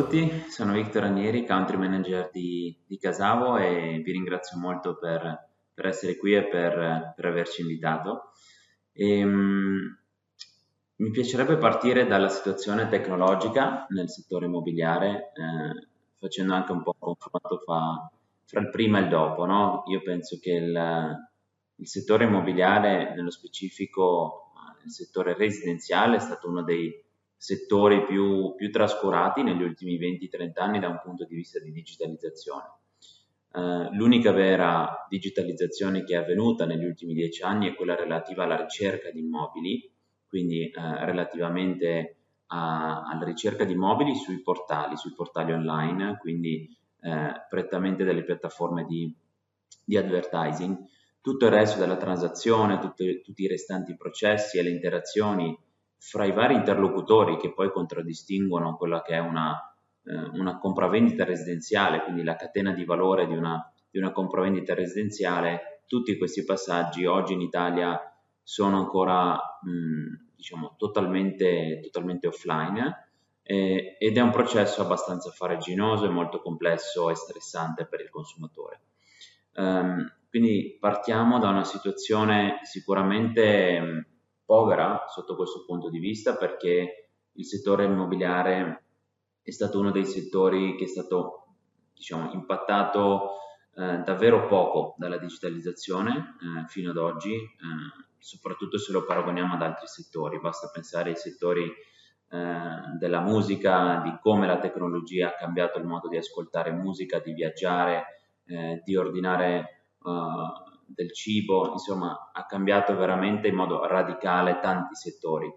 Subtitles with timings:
[0.00, 5.86] tutti, sono Victor Ranieri, Country Manager di, di Casavo e vi ringrazio molto per, per
[5.86, 8.32] essere qui e per, per averci invitato.
[8.92, 9.98] E, um,
[10.96, 15.88] mi piacerebbe partire dalla situazione tecnologica nel settore immobiliare, eh,
[16.18, 18.10] facendo anche un po' un confronto fra,
[18.46, 19.44] fra, il prima e il dopo.
[19.44, 19.82] No?
[19.88, 21.16] Io penso che il,
[21.76, 26.90] il settore immobiliare, nello specifico il settore residenziale, è stato uno dei
[27.40, 32.64] settori più, più trascurati negli ultimi 20-30 anni da un punto di vista di digitalizzazione.
[33.52, 38.60] Uh, l'unica vera digitalizzazione che è avvenuta negli ultimi 10 anni è quella relativa alla
[38.60, 39.90] ricerca di immobili,
[40.28, 42.18] quindi uh, relativamente
[42.48, 46.68] a, alla ricerca di immobili sui portali, sui portali online, quindi
[47.00, 49.16] uh, prettamente delle piattaforme di,
[49.82, 50.76] di, advertising.
[51.22, 55.58] Tutto il resto della transazione, tutti, tutti i restanti processi e le interazioni
[56.00, 59.54] fra i vari interlocutori che poi contraddistinguono quella che è una,
[60.04, 65.82] eh, una compravendita residenziale, quindi la catena di valore di una, di una compravendita residenziale,
[65.86, 68.00] tutti questi passaggi oggi in Italia
[68.42, 73.08] sono ancora mh, diciamo, totalmente, totalmente offline
[73.42, 78.80] eh, ed è un processo abbastanza faraginoso e molto complesso e stressante per il consumatore.
[79.56, 84.09] Um, quindi partiamo da una situazione sicuramente
[84.50, 88.82] povera sotto questo punto di vista perché il settore immobiliare
[89.42, 91.54] è stato uno dei settori che è stato
[91.94, 93.34] diciamo, impattato
[93.76, 97.46] eh, davvero poco dalla digitalizzazione eh, fino ad oggi, eh,
[98.18, 100.40] soprattutto se lo paragoniamo ad altri settori.
[100.40, 106.08] Basta pensare ai settori eh, della musica, di come la tecnologia ha cambiato il modo
[106.08, 108.04] di ascoltare musica, di viaggiare,
[108.46, 115.52] eh, di ordinare uh, del cibo, insomma ha cambiato veramente in modo radicale tanti settori.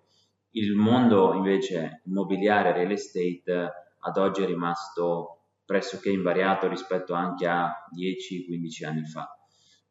[0.52, 7.48] Il mondo invece immobiliare e real estate ad oggi è rimasto pressoché invariato rispetto anche
[7.48, 9.36] a 10-15 anni fa.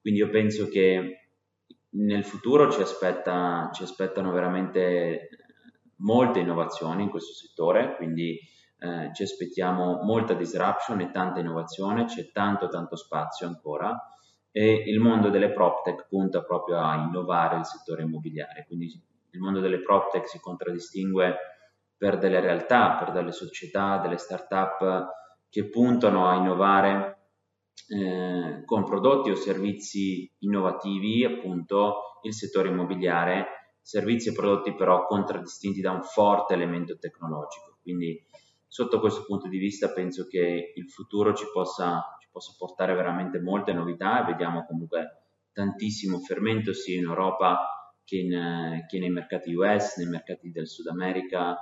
[0.01, 1.29] Quindi io penso che
[1.91, 5.29] nel futuro ci, aspetta, ci aspettano veramente
[5.97, 8.39] molte innovazioni in questo settore, quindi
[8.79, 13.97] eh, ci aspettiamo molta disruption e tanta innovazione, c'è tanto tanto spazio ancora
[14.53, 18.87] e il mondo delle PropTech punta proprio a innovare il settore immobiliare, quindi
[19.31, 21.37] il mondo delle PropTech si contraddistingue
[21.97, 25.09] per delle realtà, per delle società, delle start-up
[25.49, 27.19] che puntano a innovare
[27.89, 35.81] eh, con prodotti o servizi innovativi, appunto il settore immobiliare, servizi e prodotti però contraddistinti
[35.81, 37.79] da un forte elemento tecnologico.
[37.83, 38.23] Quindi
[38.73, 43.75] sotto questo punto di vista penso che il futuro ci possa, possa portare veramente molte
[43.75, 49.99] novità e vediamo comunque tantissimo fermento sia in Europa che, in, che nei mercati US,
[49.99, 51.55] nei mercati del Sud America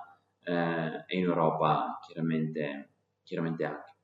[0.45, 2.91] eh, e in Europa chiaramente,
[3.25, 3.95] chiaramente anche.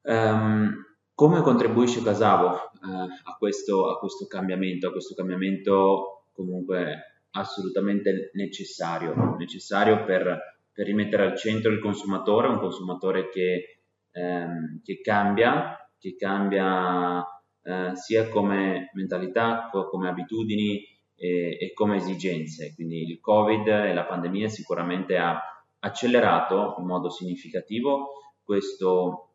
[0.00, 2.60] Um, come contribuisce Casavo eh,
[3.24, 11.24] a, questo, a questo cambiamento, a questo cambiamento comunque assolutamente necessario, necessario per, per rimettere
[11.24, 13.74] al centro il consumatore, un consumatore che
[14.14, 17.24] ehm, che cambia, che cambia
[17.62, 20.82] eh, sia come mentalità, come abitudini
[21.16, 22.74] e, e, come esigenze.
[22.74, 25.40] Quindi il Covid e la pandemia sicuramente ha
[25.80, 28.12] accelerato in modo significativo
[28.42, 29.30] questo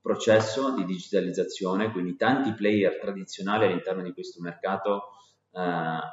[0.00, 5.10] processo di digitalizzazione, quindi tanti player tradizionali all'interno di questo mercato
[5.52, 5.60] eh,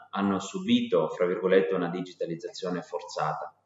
[0.09, 3.56] hanno subito, fra virgolette, una digitalizzazione forzata.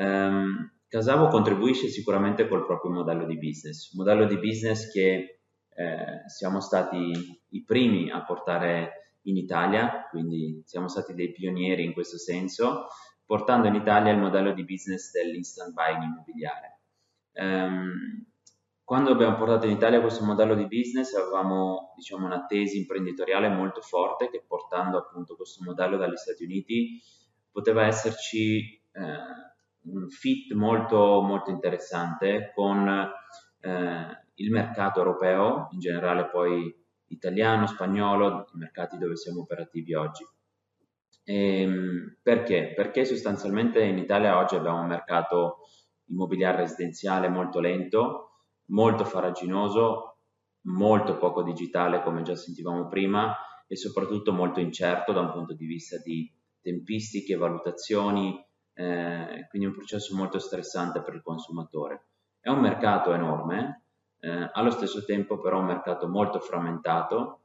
[0.00, 5.40] Um, Casavo contribuisce sicuramente col proprio modello di business, modello di business che
[5.72, 7.12] eh, siamo stati
[7.50, 12.88] i primi a portare in Italia, quindi siamo stati dei pionieri in questo senso,
[13.24, 16.80] portando in Italia il modello di business dell'instant buying immobiliare.
[17.34, 18.26] Um,
[18.82, 23.80] quando abbiamo portato in Italia questo modello di business avevamo diciamo, una tesi imprenditoriale molto
[23.82, 27.00] forte che portando appunto questo modello dagli Stati Uniti
[27.52, 29.49] poteva esserci eh,
[29.82, 32.88] un fit molto, molto interessante con
[33.60, 36.74] eh, il mercato europeo, in generale poi
[37.08, 40.24] italiano, spagnolo, i mercati dove siamo operativi oggi.
[41.24, 42.72] E, ehm, perché?
[42.74, 45.58] Perché sostanzialmente in Italia oggi abbiamo un mercato
[46.06, 48.30] immobiliare residenziale molto lento,
[48.66, 50.18] molto faraginoso,
[50.62, 53.34] molto poco digitale come già sentivamo prima
[53.66, 58.36] e soprattutto molto incerto da un punto di vista di tempistiche, valutazioni,
[58.74, 62.06] eh, quindi un processo molto stressante per il consumatore.
[62.40, 63.82] È un mercato enorme,
[64.20, 67.40] eh, allo stesso tempo però un mercato molto frammentato,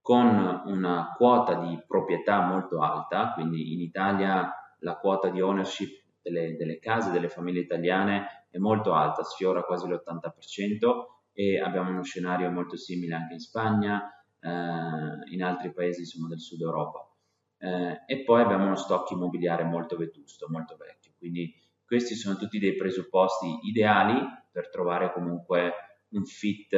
[0.00, 4.50] con una quota di proprietà molto alta, quindi in Italia
[4.80, 9.86] la quota di ownership delle, delle case, delle famiglie italiane è molto alta, sfiora quasi
[9.88, 16.28] l'80% e abbiamo uno scenario molto simile anche in Spagna, eh, in altri paesi insomma,
[16.28, 17.09] del sud Europa.
[17.62, 21.12] Eh, e poi abbiamo uno stock immobiliare molto vetusto, molto vecchio.
[21.18, 21.52] Quindi
[21.84, 24.18] questi sono tutti dei presupposti ideali
[24.50, 25.72] per trovare comunque
[26.10, 26.74] un fit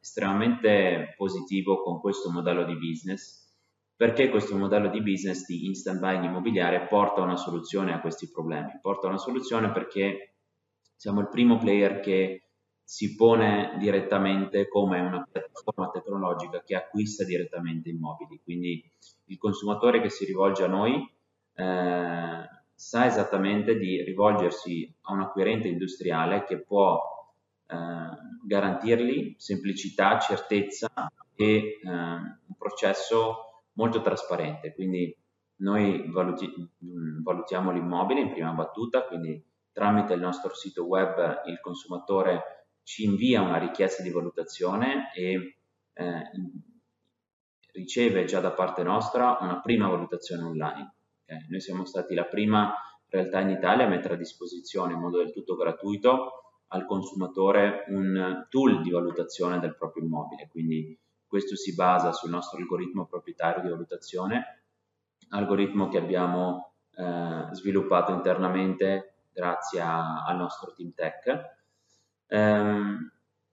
[0.00, 3.44] estremamente positivo con questo modello di business
[3.96, 8.78] perché questo modello di business di instant buying immobiliare porta una soluzione a questi problemi.
[8.82, 10.36] Porta una soluzione perché
[10.94, 12.45] siamo il primo player che
[12.88, 18.40] si pone direttamente come una piattaforma tecnologica che acquista direttamente immobili.
[18.44, 18.88] Quindi
[19.24, 20.94] il consumatore che si rivolge a noi
[21.54, 26.96] eh, sa esattamente di rivolgersi a un acquirente industriale che può
[27.66, 27.76] eh,
[28.46, 30.88] garantirgli semplicità, certezza
[31.34, 34.72] e eh, un processo molto trasparente.
[34.74, 35.12] Quindi
[35.56, 36.48] noi valuti,
[36.78, 42.55] valutiamo l'immobile in prima battuta, quindi tramite il nostro sito web il consumatore
[42.86, 45.56] ci invia una richiesta di valutazione e
[45.92, 46.22] eh,
[47.72, 50.94] riceve già da parte nostra una prima valutazione online.
[51.24, 51.46] Okay?
[51.48, 52.72] Noi siamo stati la prima
[53.08, 58.46] realtà in Italia a mettere a disposizione in modo del tutto gratuito al consumatore un
[58.48, 60.96] tool di valutazione del proprio immobile, quindi
[61.26, 64.62] questo si basa sul nostro algoritmo proprietario di valutazione,
[65.30, 71.55] algoritmo che abbiamo eh, sviluppato internamente grazie a, al nostro team tech
[72.28, 73.12] Ehm,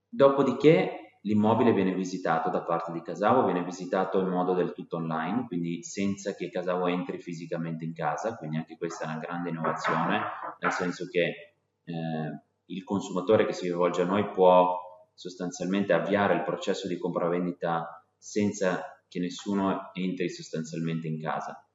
[0.10, 5.46] dopodiché l'immobile viene visitato da parte di Casavo, viene visitato in modo del tutto online,
[5.48, 10.22] quindi senza che Casavo entri fisicamente in casa, quindi anche questa è una grande innovazione,
[10.60, 11.56] nel senso che
[11.86, 14.80] eh, il consumatore che si rivolge a noi può
[15.14, 21.66] sostanzialmente avviare il processo di compravendita senza che nessuno entri sostanzialmente in casa.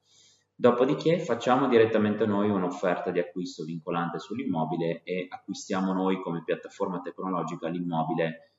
[0.61, 7.69] Dopodiché facciamo direttamente noi un'offerta di acquisto vincolante sull'immobile e acquistiamo noi come piattaforma tecnologica
[7.69, 8.55] l'immobile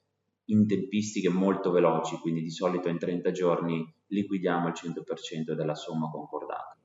[0.46, 6.10] in tempistiche molto veloci, quindi di solito in 30 giorni liquidiamo il 100% della somma
[6.10, 6.78] concordata.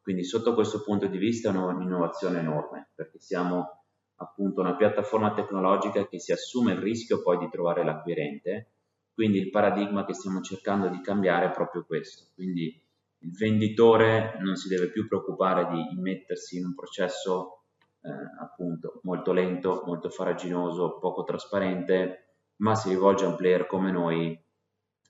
[0.00, 3.82] Quindi sotto questo punto di vista è un'innovazione enorme, perché siamo
[4.14, 8.70] appunto una piattaforma tecnologica che si assume il rischio poi di trovare l'acquirente,
[9.12, 12.28] quindi il paradigma che stiamo cercando di cambiare è proprio questo.
[12.34, 12.86] Quindi
[13.20, 17.64] il venditore non si deve più preoccupare di immettersi in un processo
[18.00, 18.10] eh,
[18.40, 24.40] appunto molto lento, molto faraginoso, poco trasparente, ma si rivolge a un player come noi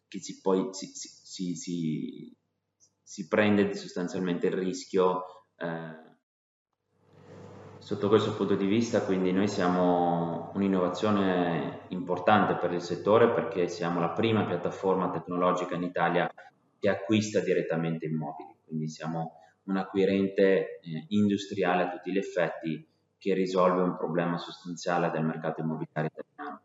[0.09, 2.37] che si, poi si, si, si,
[3.03, 5.25] si prende sostanzialmente il rischio
[5.57, 6.07] eh,
[7.79, 14.01] sotto questo punto di vista, quindi noi siamo un'innovazione importante per il settore perché siamo
[14.01, 16.31] la prima piattaforma tecnologica in Italia
[16.79, 22.87] che acquista direttamente immobili, quindi siamo un acquirente eh, industriale a tutti gli effetti
[23.19, 26.61] che risolve un problema sostanziale del mercato immobiliare italiano.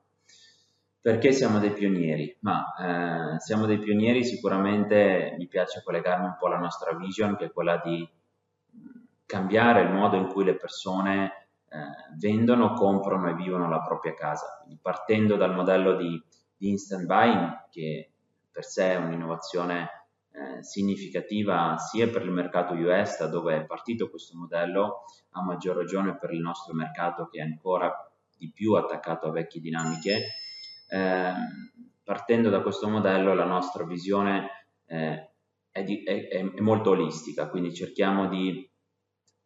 [1.02, 2.38] Perché siamo dei pionieri?
[2.42, 7.46] Ma eh, siamo dei pionieri sicuramente, mi piace collegarmi un po' alla nostra vision, che
[7.46, 8.08] è quella di
[9.26, 11.78] cambiare il modo in cui le persone eh,
[12.18, 14.60] vendono, comprano e vivono la propria casa.
[14.62, 16.24] Quindi partendo dal modello di,
[16.56, 18.12] di instant buying, che
[18.50, 20.03] per sé è un'innovazione
[20.36, 25.76] eh, significativa sia per il mercato US, da dove è partito questo modello, a maggior
[25.76, 27.94] ragione per il nostro mercato che è ancora
[28.36, 30.26] di più attaccato a vecchie dinamiche.
[30.90, 31.34] Eh,
[32.04, 35.34] partendo da questo modello la nostra visione eh,
[35.72, 38.68] è, di, è, è, molto olistica, quindi cerchiamo di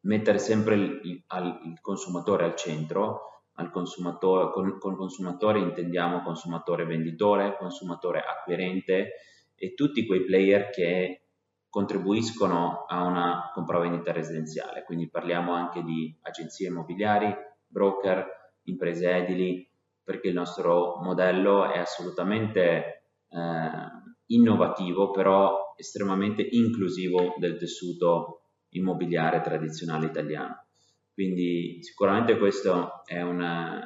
[0.01, 1.23] mettere sempre il, il,
[1.65, 9.13] il consumatore al centro, al consumatore, con, con consumatore intendiamo consumatore venditore, consumatore acquirente,
[9.57, 11.23] e tutti quei player che
[11.69, 17.33] contribuiscono a una compravendita residenziale, quindi parliamo anche di agenzie immobiliari,
[17.67, 18.25] broker,
[18.63, 19.69] imprese edili,
[20.03, 30.07] perché il nostro modello è assolutamente eh, innovativo, però estremamente inclusivo del tessuto immobiliare tradizionale
[30.07, 30.65] italiano.
[31.13, 33.79] Quindi sicuramente questo è, una,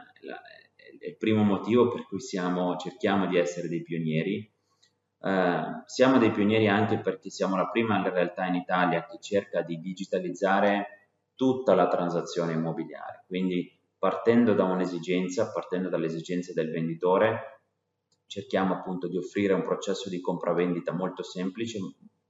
[1.00, 4.51] è il primo motivo per cui siamo, cerchiamo di essere dei pionieri
[5.24, 9.80] eh, siamo dei pionieri anche perché siamo la prima realtà in Italia che cerca di
[9.80, 17.62] digitalizzare tutta la transazione immobiliare, quindi partendo da un'esigenza, partendo dalle esigenze del venditore,
[18.26, 21.80] cerchiamo appunto di offrire un processo di compravendita molto semplice,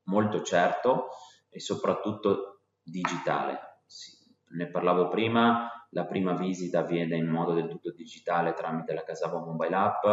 [0.03, 1.09] molto certo
[1.49, 3.81] e soprattutto digitale.
[3.85, 4.11] Sì,
[4.55, 9.39] ne parlavo prima, la prima visita avviene in modo del tutto digitale tramite la Casavo
[9.39, 10.05] Mobile App,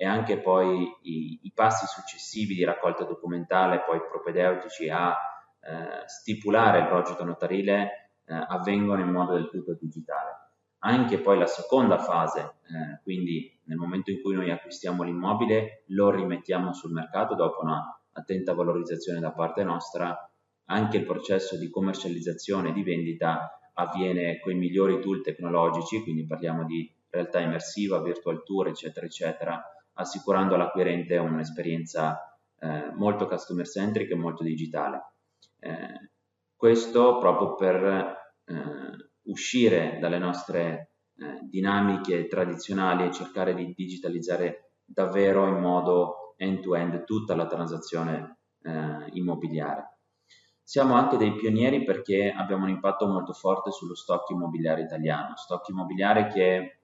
[0.00, 6.78] e anche poi i, i passi successivi di raccolta documentale, poi propedeutici a eh, stipulare
[6.78, 10.52] il progetto notarile, eh, avvengono in modo del tutto digitale.
[10.84, 16.10] Anche poi la seconda fase, eh, quindi nel momento in cui noi acquistiamo l'immobile, lo
[16.12, 20.16] rimettiamo sul mercato dopo una attenta valorizzazione da parte nostra,
[20.66, 26.24] anche il processo di commercializzazione e di vendita avviene con i migliori tool tecnologici, quindi
[26.24, 29.60] parliamo di realtà immersiva, virtual tour, eccetera, eccetera,
[29.98, 32.18] assicurando all'acquirente un'esperienza
[32.60, 35.12] eh, molto customer centric e molto digitale.
[35.58, 36.10] Eh,
[36.54, 37.84] questo proprio per
[38.44, 47.04] eh, uscire dalle nostre eh, dinamiche tradizionali e cercare di digitalizzare davvero in modo end-to-end
[47.04, 49.98] tutta la transazione eh, immobiliare.
[50.62, 55.68] Siamo anche dei pionieri perché abbiamo un impatto molto forte sullo stock immobiliare italiano, stock
[55.68, 56.78] immobiliare che è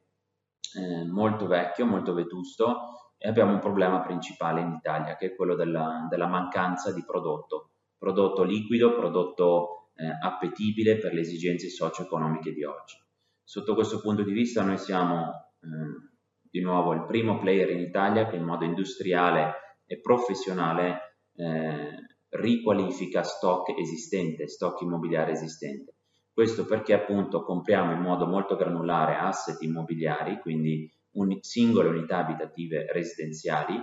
[0.78, 5.54] eh, molto vecchio, molto vetusto e abbiamo un problema principale in Italia che è quello
[5.54, 12.64] della, della mancanza di prodotto, prodotto liquido, prodotto eh, appetibile per le esigenze socio-economiche di
[12.64, 13.02] oggi.
[13.42, 15.22] Sotto questo punto di vista noi siamo
[15.62, 16.10] eh,
[16.42, 21.96] di nuovo il primo player in Italia che in modo industriale e professionale eh,
[22.28, 25.94] riqualifica stock esistente, stock immobiliare esistente.
[26.30, 32.86] Questo perché appunto compriamo in modo molto granulare asset immobiliari, quindi un, singole unità abitative
[32.92, 33.82] residenziali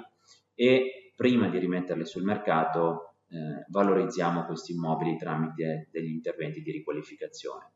[0.53, 7.73] e prima di rimetterle sul mercato eh, valorizziamo questi immobili tramite degli interventi di riqualificazione.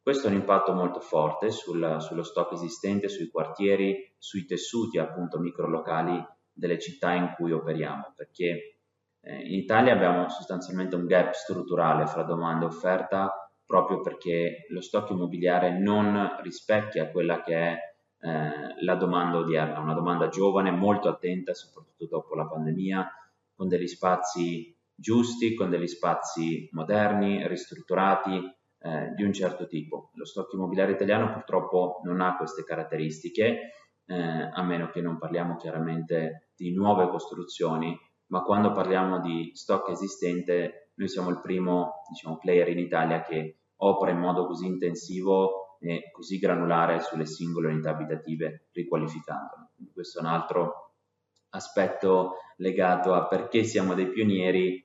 [0.00, 5.38] Questo ha un impatto molto forte sul, sullo stock esistente, sui quartieri, sui tessuti appunto
[5.38, 8.78] microlocali delle città in cui operiamo, perché
[9.20, 14.80] eh, in Italia abbiamo sostanzialmente un gap strutturale fra domanda e offerta proprio perché lo
[14.80, 17.76] stock immobiliare non rispecchia quella che è
[18.20, 23.08] eh, la domanda odierna, una domanda giovane, molto attenta, soprattutto dopo la pandemia,
[23.54, 28.40] con degli spazi giusti, con degli spazi moderni, ristrutturati,
[28.78, 30.10] eh, di un certo tipo.
[30.14, 33.72] Lo stock immobiliare italiano purtroppo non ha queste caratteristiche,
[34.06, 39.90] eh, a meno che non parliamo chiaramente di nuove costruzioni, ma quando parliamo di stock
[39.90, 45.65] esistente noi siamo il primo diciamo, player in Italia che opera in modo così intensivo
[45.78, 49.68] e così granulare sulle singole unità abitative riqualificandole.
[49.74, 50.92] Quindi questo è un altro
[51.50, 54.84] aspetto legato a perché siamo dei pionieri.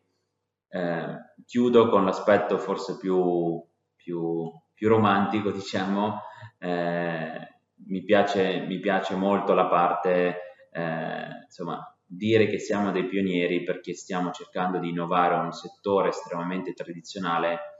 [0.74, 3.62] Eh, chiudo con l'aspetto forse più,
[3.96, 6.20] più, più romantico, diciamo.
[6.58, 7.56] Eh,
[7.88, 13.94] mi, piace, mi piace molto la parte, eh, insomma, dire che siamo dei pionieri perché
[13.94, 17.71] stiamo cercando di innovare un settore estremamente tradizionale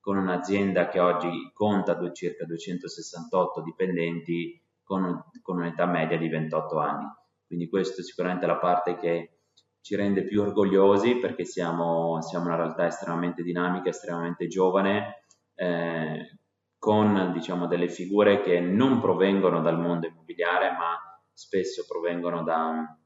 [0.00, 7.06] con un'azienda che oggi conta circa 268 dipendenti con, con un'età media di 28 anni.
[7.46, 9.40] Quindi questa è sicuramente la parte che
[9.80, 16.38] ci rende più orgogliosi perché siamo, siamo una realtà estremamente dinamica, estremamente giovane, eh,
[16.78, 20.98] con diciamo, delle figure che non provengono dal mondo immobiliare ma
[21.32, 22.98] spesso provengono da,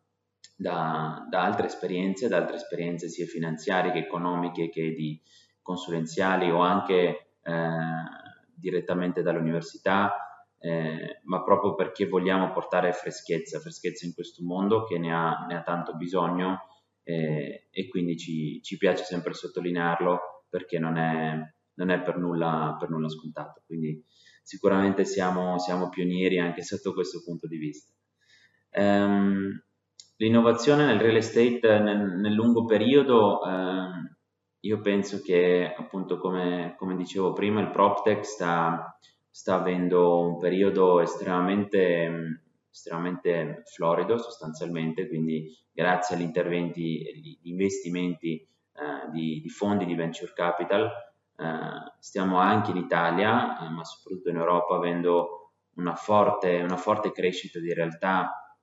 [0.56, 5.20] da, da, altre esperienze, da altre esperienze sia finanziarie che economiche che di
[5.64, 7.68] consulenziali o anche eh,
[8.54, 10.12] direttamente dall'università,
[10.60, 15.56] eh, ma proprio perché vogliamo portare freschezza, freschezza in questo mondo che ne ha, ne
[15.56, 16.68] ha tanto bisogno
[17.02, 21.34] eh, e quindi ci, ci, piace sempre sottolinearlo perché non è,
[21.74, 23.62] non è per, nulla, per, nulla, scontato.
[23.66, 24.04] Quindi
[24.42, 27.92] sicuramente siamo, siamo, pionieri anche sotto questo punto di vista.
[28.76, 29.62] Um,
[30.18, 34.13] L'innovazione nel real estate nel, nel lungo periodo, eh,
[34.64, 41.00] io penso che appunto come, come, dicevo prima il PropTech sta, sta avendo un periodo
[41.00, 49.94] estremamente, estremamente florido sostanzialmente, quindi grazie agli interventi, agli investimenti eh, di, di, fondi di
[49.94, 56.62] venture capital, eh, stiamo anche in Italia, eh, ma soprattutto in Europa, avendo una forte,
[56.62, 58.56] una forte crescita di realtà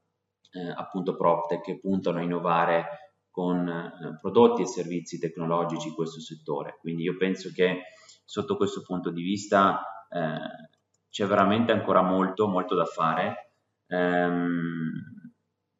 [0.51, 6.19] eh, appunto PropTech che puntano a innovare con eh, prodotti e servizi tecnologici in questo
[6.19, 6.77] settore.
[6.79, 7.83] Quindi io penso che
[8.25, 10.69] sotto questo punto di vista eh,
[11.09, 13.53] c'è veramente ancora molto, molto da fare.
[13.87, 14.91] Ehm,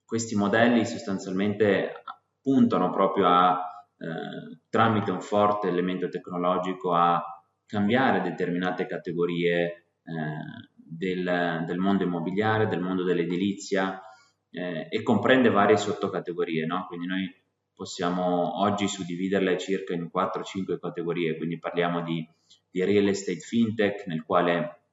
[0.03, 2.03] questi modelli sostanzialmente
[2.41, 3.61] puntano proprio a,
[3.97, 7.21] eh, tramite un forte elemento tecnologico, a
[7.65, 14.01] cambiare determinate categorie eh, del, del mondo immobiliare, del mondo dell'edilizia,
[14.49, 16.85] eh, e comprende varie sottocategorie, no?
[16.87, 17.40] quindi noi
[17.81, 22.23] possiamo oggi suddividerle circa in 4-5 categorie, quindi parliamo di,
[22.69, 24.83] di, real estate fintech nel quale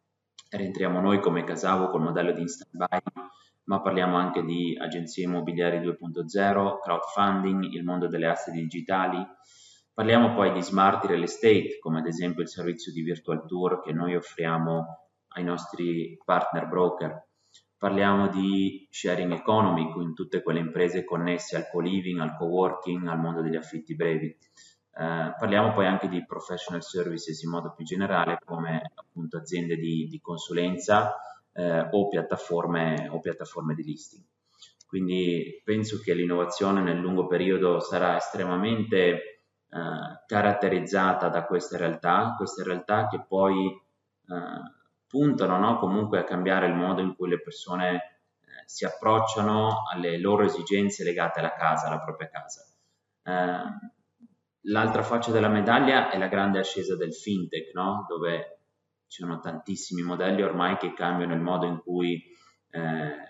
[0.48, 2.98] rientriamo noi come Casavo col modello di instant buy,
[3.64, 9.22] ma parliamo anche di agenzie immobiliari 2.0, crowdfunding, il mondo delle asset digitali,
[9.92, 13.92] parliamo poi di smart real estate, come ad esempio il servizio di virtual tour che
[13.92, 17.27] noi offriamo ai nostri partner broker.
[17.78, 23.40] Parliamo di sharing economy, con tutte quelle imprese connesse al co-living, al co-working, al mondo
[23.40, 24.26] degli affitti brevi.
[24.26, 24.36] Eh,
[25.38, 30.20] parliamo poi anche di professional services in modo più generale, come appunto aziende di, di
[30.20, 31.14] consulenza
[31.52, 34.24] eh, o, piattaforme, o piattaforme di listing.
[34.84, 42.64] Quindi penso che l'innovazione nel lungo periodo sarà estremamente eh, caratterizzata da queste realtà, queste
[42.64, 44.77] realtà che poi eh,
[45.08, 45.78] puntano no?
[45.78, 51.02] comunque a cambiare il modo in cui le persone eh, si approcciano alle loro esigenze
[51.02, 52.64] legate alla casa, alla propria casa.
[53.22, 53.62] Eh,
[54.70, 58.04] l'altra faccia della medaglia è la grande ascesa del fintech, no?
[58.08, 58.60] dove
[59.06, 62.22] ci sono tantissimi modelli ormai che cambiano il modo in cui
[62.70, 63.26] eh,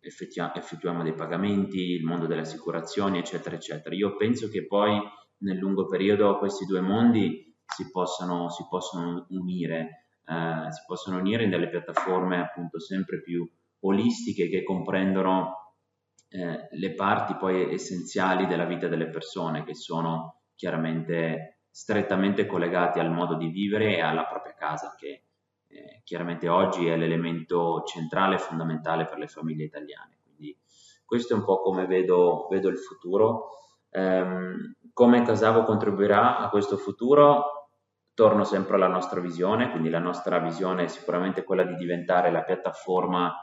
[0.00, 3.94] effettuiamo dei pagamenti, il mondo delle assicurazioni, eccetera, eccetera.
[3.94, 5.00] Io penso che poi
[5.38, 11.44] nel lungo periodo questi due mondi si possano, si possano unire eh, si possono unire
[11.44, 13.48] in delle piattaforme appunto sempre più
[13.80, 15.74] olistiche che comprendono
[16.28, 23.10] eh, le parti poi essenziali della vita delle persone che sono chiaramente strettamente collegati al
[23.10, 25.24] modo di vivere e alla propria casa che
[25.68, 30.18] eh, chiaramente oggi è l'elemento centrale e fondamentale per le famiglie italiane.
[30.24, 30.56] Quindi
[31.04, 33.48] questo è un po' come vedo, vedo il futuro.
[33.90, 37.63] Um, come Casavo contribuirà a questo futuro?
[38.14, 42.42] Torno sempre alla nostra visione, quindi la nostra visione è sicuramente quella di diventare la
[42.42, 43.34] piattaforma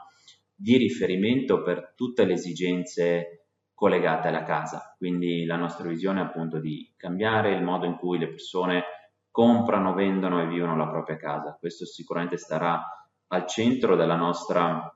[0.54, 4.94] di riferimento per tutte le esigenze collegate alla casa.
[4.96, 8.84] Quindi la nostra visione è appunto di cambiare il modo in cui le persone
[9.30, 11.56] comprano, vendono e vivono la propria casa.
[11.58, 12.80] Questo sicuramente starà
[13.28, 14.94] al centro della nostra,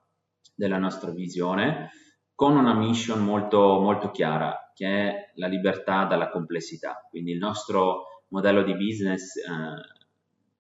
[0.54, 1.90] della nostra visione
[2.35, 7.04] con una mission molto, molto chiara che è la libertà dalla complessità.
[7.09, 9.95] Quindi il nostro modello di business, eh,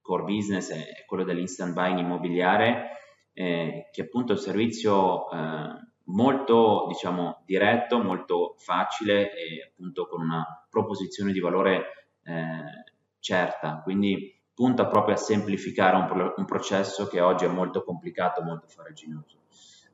[0.00, 2.90] core business, è quello dell'instant buying immobiliare,
[3.32, 10.22] eh, che è appunto un servizio eh, molto diciamo, diretto, molto facile e appunto con
[10.22, 13.80] una proposizione di valore eh, certa.
[13.82, 18.68] Quindi punta proprio a semplificare un, pro- un, processo che oggi è molto complicato, molto
[18.68, 19.40] farraginoso.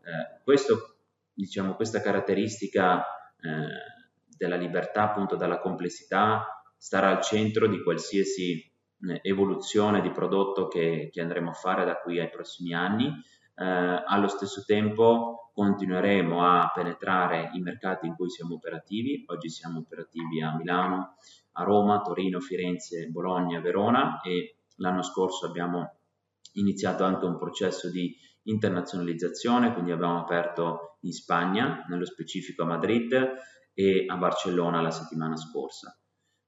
[0.05, 0.97] Eh, questo,
[1.33, 3.01] diciamo, questa caratteristica
[3.41, 10.67] eh, della libertà appunto dalla complessità starà al centro di qualsiasi eh, evoluzione di prodotto
[10.67, 13.07] che, che, andremo a fare da qui ai prossimi anni.
[13.55, 19.23] Eh, allo stesso tempo continueremo a penetrare i mercati in cui siamo operativi.
[19.27, 21.15] Oggi siamo operativi a Milano,
[21.53, 25.99] a Roma, Torino, Firenze, Bologna, Verona e l'anno scorso abbiamo
[26.55, 33.13] iniziato anche un processo di internazionalizzazione, quindi abbiamo aperto in Spagna, nello specifico a Madrid
[33.73, 35.97] e a Barcellona la settimana scorsa.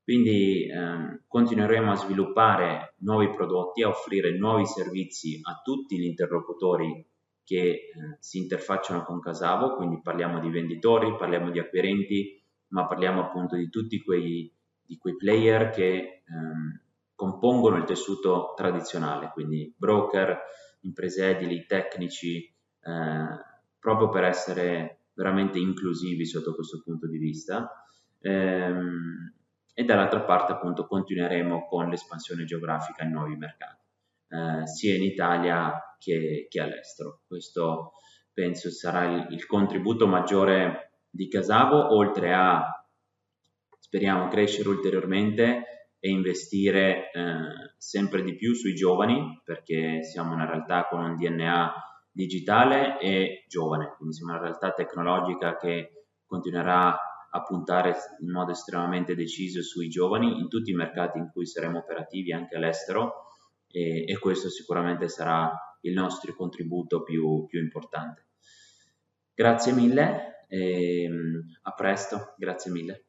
[0.04, 7.06] Quindi ehm, continueremo a sviluppare nuovi prodotti, a offrire nuovi servizi a tutti gli interlocutori
[7.42, 12.38] che eh, si interfacciano con Casavo, quindi parliamo di venditori, parliamo di acquirenti,
[12.68, 14.52] ma parliamo appunto di tutti quei,
[14.84, 16.80] di quei player che ehm,
[17.14, 20.38] compongono il tessuto tradizionale, quindi broker,
[20.80, 23.26] imprese edili, tecnici, eh,
[23.78, 27.70] proprio per essere veramente inclusivi sotto questo punto di vista.
[28.20, 29.32] Ehm,
[29.74, 33.82] e dall'altra parte appunto continueremo con l'espansione geografica in nuovi mercati,
[34.28, 37.22] eh, sia in Italia che, che, all'estero.
[37.26, 37.94] Questo
[38.32, 42.62] penso sarà il, il, contributo maggiore di Casavo, oltre a,
[43.80, 50.86] speriamo, crescere ulteriormente e investire eh, sempre di più sui giovani, perché siamo una realtà
[50.86, 51.72] con un DNA
[52.12, 56.96] digitale e giovane, quindi siamo una realtà tecnologica che continuerà
[57.34, 61.78] a puntare in modo estremamente deciso sui giovani in tutti i mercati in cui saremo
[61.78, 63.26] operativi, anche all'estero,
[63.66, 68.28] e, e questo sicuramente sarà il nostro contributo più, più importante.
[69.34, 71.10] Grazie mille e
[71.62, 73.06] a presto, grazie mille.